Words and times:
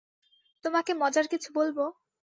তোমাকে 0.65 0.91
মজার 0.93 1.25
কিছু 1.27 1.49
বলবো? 1.55 1.85